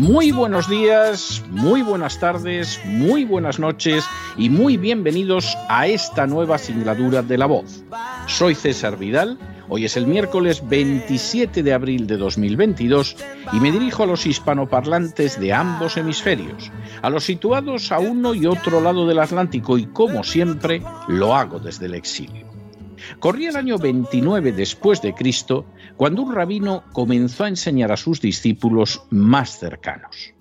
[0.00, 4.02] Muy buenos días, muy buenas tardes, muy buenas noches
[4.38, 7.84] y muy bienvenidos a esta nueva singladura de La Voz.
[8.26, 13.14] Soy César Vidal, hoy es el miércoles 27 de abril de 2022
[13.52, 18.46] y me dirijo a los hispanoparlantes de ambos hemisferios, a los situados a uno y
[18.46, 22.59] otro lado del Atlántico y como siempre lo hago desde el exilio.
[23.18, 28.20] Corría el año 29 después de Cristo cuando un rabino comenzó a enseñar a sus
[28.20, 30.34] discípulos más cercanos.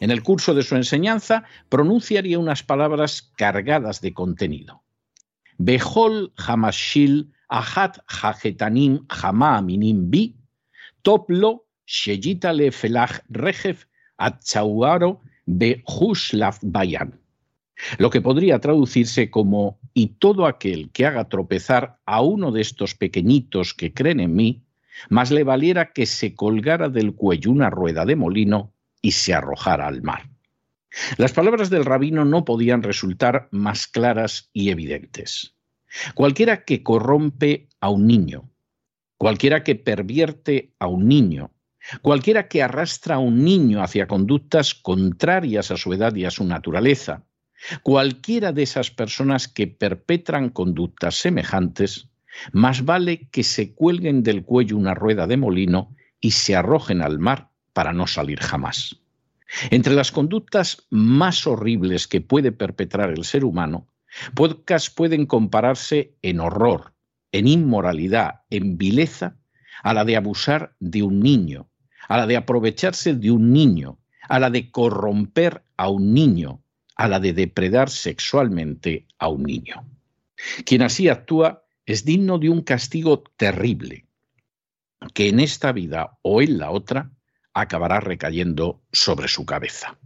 [0.00, 4.82] En el curso de su enseñanza pronunciaría unas palabras cargadas de contenido.
[5.58, 10.36] Behol hamashil ahat hajetanim hamaaminim bi,
[11.02, 17.20] toplo sheyitale felach rejev atzauaro behuslav bayan
[17.98, 22.96] lo que podría traducirse como y todo aquel que haga tropezar a uno de estos
[22.96, 24.64] pequeñitos que creen en mí,
[25.08, 29.86] más le valiera que se colgara del cuello una rueda de molino y se arrojara
[29.86, 30.28] al mar.
[31.16, 35.54] Las palabras del rabino no podían resultar más claras y evidentes.
[36.14, 38.50] Cualquiera que corrompe a un niño,
[39.16, 41.52] cualquiera que pervierte a un niño,
[42.02, 46.44] cualquiera que arrastra a un niño hacia conductas contrarias a su edad y a su
[46.44, 47.24] naturaleza,
[47.82, 52.08] Cualquiera de esas personas que perpetran conductas semejantes,
[52.52, 57.18] más vale que se cuelguen del cuello una rueda de molino y se arrojen al
[57.18, 58.96] mar para no salir jamás.
[59.70, 63.86] Entre las conductas más horribles que puede perpetrar el ser humano,
[64.34, 66.94] pocas pueden compararse en horror,
[67.32, 69.36] en inmoralidad, en vileza,
[69.82, 71.68] a la de abusar de un niño,
[72.08, 73.98] a la de aprovecharse de un niño,
[74.28, 76.63] a la de corromper a un niño,
[76.96, 79.84] a la de depredar sexualmente a un niño.
[80.64, 84.06] Quien así actúa es digno de un castigo terrible,
[85.12, 87.10] que en esta vida o en la otra
[87.52, 89.98] acabará recayendo sobre su cabeza.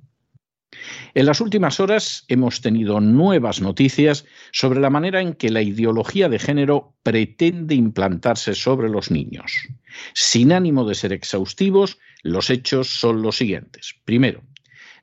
[1.15, 6.29] En las últimas horas hemos tenido nuevas noticias sobre la manera en que la ideología
[6.29, 9.69] de género pretende implantarse sobre los niños.
[10.15, 13.95] Sin ánimo de ser exhaustivos, los hechos son los siguientes.
[14.05, 14.43] Primero,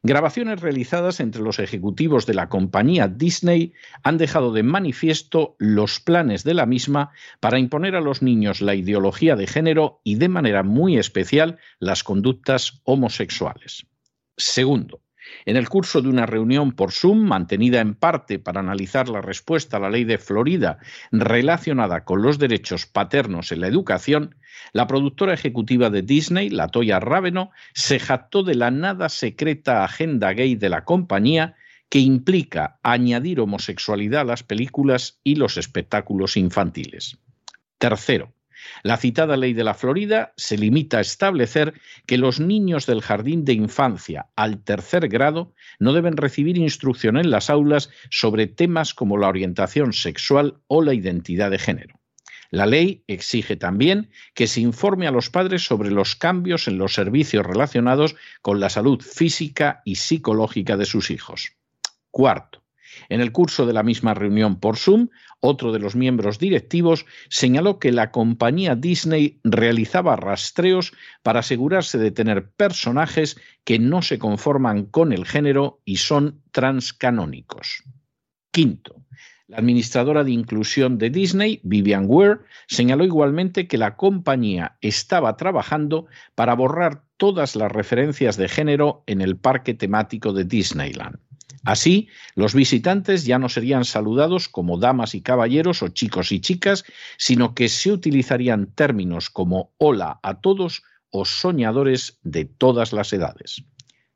[0.08, 3.74] Grabaciones realizadas entre los ejecutivos de la compañía Disney
[4.04, 8.76] han dejado de manifiesto los planes de la misma para imponer a los niños la
[8.76, 13.88] ideología de género y de manera muy especial las conductas homosexuales.
[14.38, 15.02] Segundo,
[15.46, 19.78] en el curso de una reunión por Zoom, mantenida en parte para analizar la respuesta
[19.78, 20.80] a la ley de Florida
[21.12, 24.36] relacionada con los derechos paternos en la educación,
[24.74, 30.56] la productora ejecutiva de Disney, Latoya Raveno, se jactó de la nada secreta agenda gay
[30.56, 31.56] de la compañía
[31.90, 37.18] que implica añadir homosexualidad a las películas y los espectáculos infantiles.
[37.78, 38.35] Tercero,
[38.84, 41.74] la citada ley de la Florida se limita a establecer
[42.06, 47.32] que los niños del jardín de infancia al tercer grado no deben recibir instrucción en
[47.32, 52.00] las aulas sobre temas como la orientación sexual o la identidad de género.
[52.52, 56.94] La ley exige también que se informe a los padres sobre los cambios en los
[56.94, 61.54] servicios relacionados con la salud física y psicológica de sus hijos.
[62.12, 62.65] Cuarto,
[63.10, 65.10] en el curso de la misma reunión por Zoom,
[65.40, 70.94] otro de los miembros directivos señaló que la compañía Disney realizaba rastreos
[71.24, 77.84] para asegurarse de tener personajes que no se conforman con el género y son transcanónicos.
[78.52, 79.06] Quinto,
[79.48, 86.08] la administradora de inclusión de Disney, Vivian Ware, señaló igualmente que la compañía estaba trabajando
[86.34, 91.20] para borrar todas las referencias de género en el parque temático de Disneyland.
[91.66, 96.86] Así, los visitantes ya no serían saludados como damas y caballeros o chicos y chicas,
[97.18, 103.64] sino que se utilizarían términos como hola a todos o soñadores de todas las edades.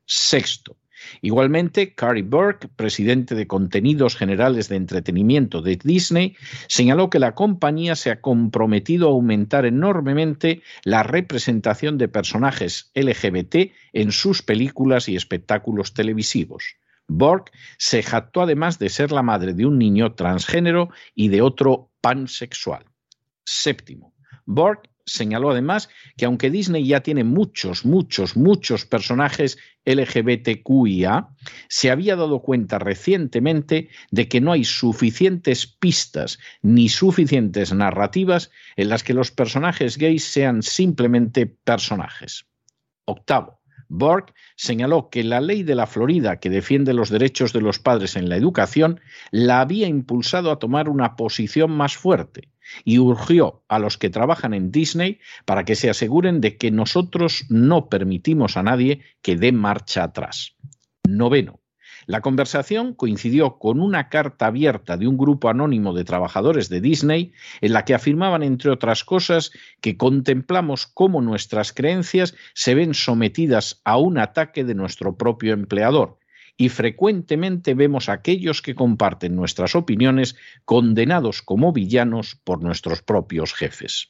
[0.06, 0.76] Sexto,
[1.22, 6.36] Igualmente, Cary Burke, presidente de contenidos generales de entretenimiento de Disney,
[6.68, 13.72] señaló que la compañía se ha comprometido a aumentar enormemente la representación de personajes LGBT
[13.92, 16.76] en sus películas y espectáculos televisivos.
[17.10, 21.90] Burke se jactó además de ser la madre de un niño transgénero y de otro
[22.00, 22.84] pansexual.
[23.44, 24.14] Séptimo,
[24.46, 31.28] Burke señaló además que aunque Disney ya tiene muchos, muchos, muchos personajes LGBTQIA,
[31.68, 38.88] se había dado cuenta recientemente de que no hay suficientes pistas ni suficientes narrativas en
[38.88, 42.46] las que los personajes gays sean simplemente personajes.
[43.04, 43.59] Octavo,
[43.90, 48.16] Borg señaló que la ley de la Florida que defiende los derechos de los padres
[48.16, 49.00] en la educación
[49.32, 52.48] la había impulsado a tomar una posición más fuerte
[52.84, 57.44] y urgió a los que trabajan en Disney para que se aseguren de que nosotros
[57.48, 60.54] no permitimos a nadie que dé marcha atrás.
[61.08, 61.59] Noveno.
[62.10, 67.32] La conversación coincidió con una carta abierta de un grupo anónimo de trabajadores de Disney
[67.60, 73.80] en la que afirmaban, entre otras cosas, que contemplamos cómo nuestras creencias se ven sometidas
[73.84, 76.18] a un ataque de nuestro propio empleador
[76.56, 80.34] y frecuentemente vemos a aquellos que comparten nuestras opiniones
[80.64, 84.08] condenados como villanos por nuestros propios jefes.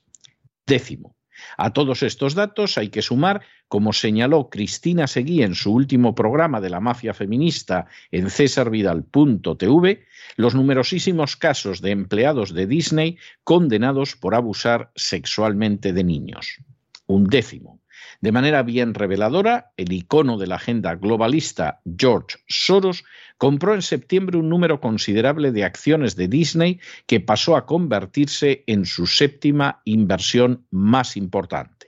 [0.67, 1.20] Décimo.
[1.57, 6.61] A todos estos datos hay que sumar, como señaló Cristina Seguí en su último programa
[6.61, 10.05] de la mafia feminista en cesarvidal.tv,
[10.37, 16.59] los numerosísimos casos de empleados de Disney condenados por abusar sexualmente de niños.
[17.07, 17.80] Un décimo.
[18.21, 23.05] De manera bien reveladora, el icono de la agenda globalista George Soros
[23.39, 28.85] compró en septiembre un número considerable de acciones de Disney que pasó a convertirse en
[28.85, 31.87] su séptima inversión más importante.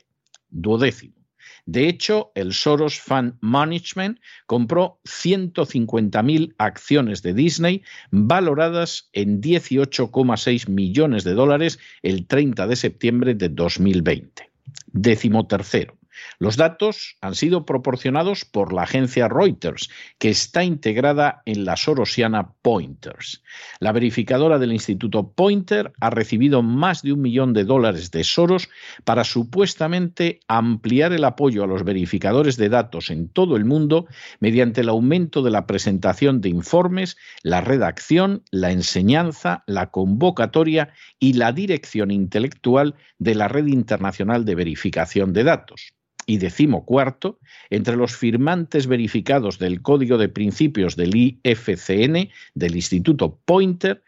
[0.48, 1.22] Duodécimo.
[1.64, 11.22] De hecho, el Soros Fund Management compró 150.000 acciones de Disney valoradas en 18,6 millones
[11.22, 14.50] de dólares el 30 de septiembre de 2020.
[14.92, 15.96] Décimo tercero.
[16.38, 22.52] Los datos han sido proporcionados por la agencia Reuters, que está integrada en la sorosiana
[22.62, 23.42] Pointers.
[23.80, 28.68] La verificadora del Instituto Pointer ha recibido más de un millón de dólares de Soros
[29.04, 34.06] para supuestamente ampliar el apoyo a los verificadores de datos en todo el mundo
[34.40, 41.34] mediante el aumento de la presentación de informes, la redacción, la enseñanza, la convocatoria y
[41.34, 45.92] la dirección intelectual de la Red Internacional de Verificación de Datos
[46.26, 47.38] y decimocuarto,
[47.70, 54.02] entre los firmantes verificados del Código de Principios del IFCN, del Instituto Pointer,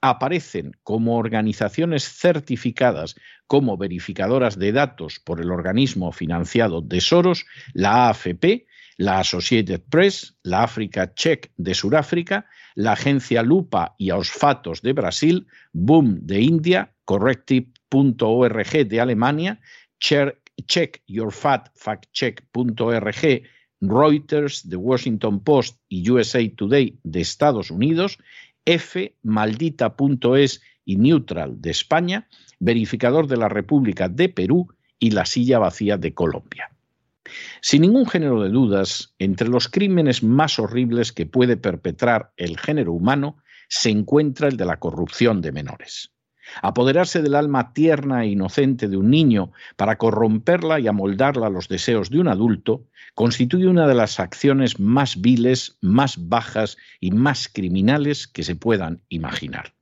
[0.00, 3.16] aparecen como organizaciones certificadas
[3.46, 8.66] como verificadoras de datos por el organismo financiado de Soros, la AFP,
[8.96, 15.46] la Associated Press, la Africa Check de Sudáfrica, la agencia Lupa y Ausfatos de Brasil,
[15.72, 19.60] Boom de India, Corrective.org de Alemania,
[20.66, 23.42] checkyourfat.factcheck.org,
[23.80, 28.18] Reuters, The Washington Post y USA Today de Estados Unidos,
[28.64, 32.28] F, maldita.es y Neutral de España,
[32.58, 34.68] verificador de la República de Perú
[34.98, 36.70] y la silla vacía de Colombia.
[37.60, 42.92] Sin ningún género de dudas, entre los crímenes más horribles que puede perpetrar el género
[42.92, 43.36] humano
[43.68, 46.10] se encuentra el de la corrupción de menores.
[46.62, 51.68] Apoderarse del alma tierna e inocente de un niño para corromperla y amoldarla a los
[51.68, 57.48] deseos de un adulto constituye una de las acciones más viles, más bajas y más
[57.48, 59.74] criminales que se puedan imaginar.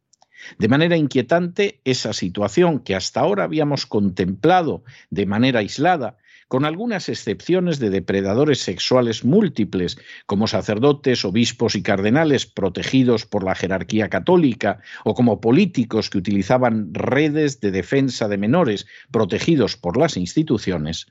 [0.59, 6.19] De manera inquietante, esa situación que hasta ahora habíamos contemplado de manera aislada
[6.49, 13.55] con algunas excepciones de depredadores sexuales múltiples, como sacerdotes, obispos y cardenales protegidos por la
[13.55, 20.17] jerarquía católica, o como políticos que utilizaban redes de defensa de menores protegidos por las
[20.17, 21.07] instituciones,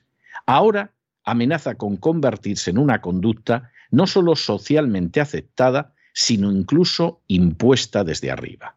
[0.46, 8.30] ahora amenaza con convertirse en una conducta no solo socialmente aceptada, sino incluso impuesta desde
[8.30, 8.75] arriba.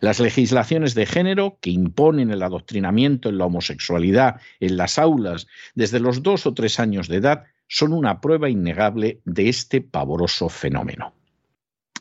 [0.00, 6.00] Las legislaciones de género que imponen el adoctrinamiento en la homosexualidad en las aulas desde
[6.00, 11.14] los dos o tres años de edad son una prueba innegable de este pavoroso fenómeno.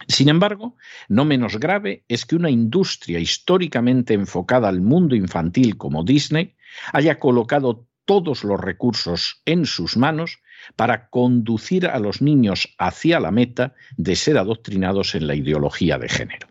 [0.08, 0.76] Sin embargo,
[1.08, 6.54] no menos grave es que una industria históricamente enfocada al mundo infantil como Disney
[6.94, 10.40] haya colocado todos los recursos en sus manos
[10.76, 16.10] para conducir a los niños hacia la meta de ser adoctrinados en la ideología de
[16.10, 16.48] género.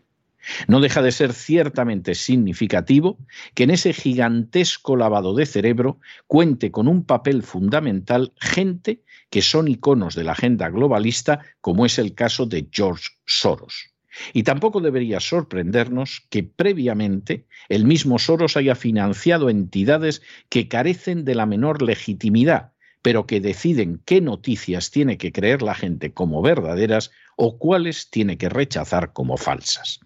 [0.67, 3.17] No deja de ser ciertamente significativo
[3.53, 9.67] que en ese gigantesco lavado de cerebro cuente con un papel fundamental gente que son
[9.67, 13.91] iconos de la agenda globalista, como es el caso de George Soros.
[14.33, 21.35] Y tampoco debería sorprendernos que previamente el mismo Soros haya financiado entidades que carecen de
[21.35, 22.71] la menor legitimidad,
[23.01, 28.37] pero que deciden qué noticias tiene que creer la gente como verdaderas o cuáles tiene
[28.37, 29.99] que rechazar como falsas.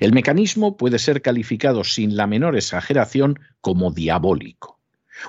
[0.00, 4.74] El mecanismo puede ser calificado sin la menor exageración como diabólico.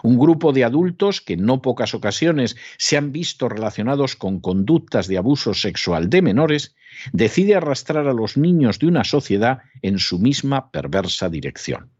[0.03, 5.07] Un grupo de adultos que en no pocas ocasiones se han visto relacionados con conductas
[5.07, 6.75] de abuso sexual de menores,
[7.13, 11.91] decide arrastrar a los niños de una sociedad en su misma perversa dirección.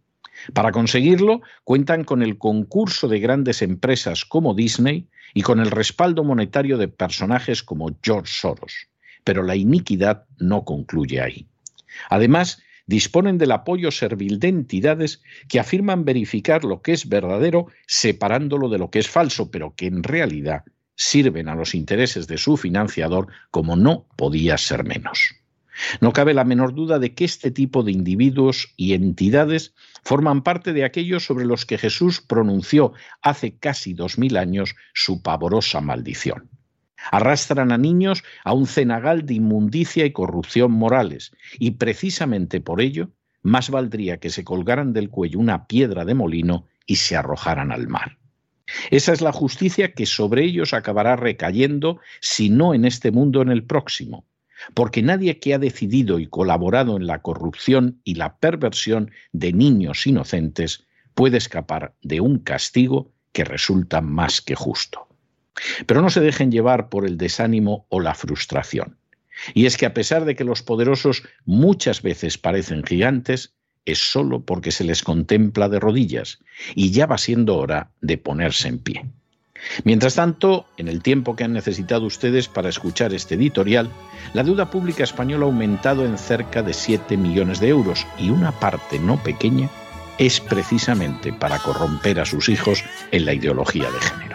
[0.53, 6.23] Para conseguirlo, cuentan con el concurso de grandes empresas como Disney y con el respaldo
[6.23, 8.87] monetario de personajes como George Soros.
[9.23, 11.47] Pero la iniquidad no concluye ahí.
[12.09, 18.69] Además, disponen del apoyo servil de entidades que afirman verificar lo que es verdadero separándolo
[18.69, 20.63] de lo que es falso, pero que en realidad
[20.95, 25.35] sirven a los intereses de su financiador como no podía ser menos.
[25.99, 29.73] No cabe la menor duda de que este tipo de individuos y entidades
[30.03, 35.21] forman parte de aquellos sobre los que Jesús pronunció hace casi dos mil años su
[35.21, 36.49] pavorosa maldición.
[37.11, 43.11] Arrastran a niños a un cenagal de inmundicia y corrupción morales, y precisamente por ello
[43.41, 47.87] más valdría que se colgaran del cuello una piedra de molino y se arrojaran al
[47.87, 48.17] mar.
[48.89, 53.49] Esa es la justicia que sobre ellos acabará recayendo, si no en este mundo, en
[53.49, 54.25] el próximo,
[54.73, 60.07] porque nadie que ha decidido y colaborado en la corrupción y la perversión de niños
[60.07, 65.04] inocentes puede escapar de un castigo que resulta más que justo.
[65.85, 68.97] Pero no se dejen llevar por el desánimo o la frustración.
[69.53, 73.53] Y es que a pesar de que los poderosos muchas veces parecen gigantes,
[73.85, 76.39] es solo porque se les contempla de rodillas
[76.73, 79.05] y ya va siendo hora de ponerse en pie.
[79.83, 83.89] Mientras tanto, en el tiempo que han necesitado ustedes para escuchar este editorial,
[84.33, 88.51] la deuda pública española ha aumentado en cerca de 7 millones de euros y una
[88.59, 89.69] parte no pequeña
[90.17, 94.34] es precisamente para corromper a sus hijos en la ideología de género.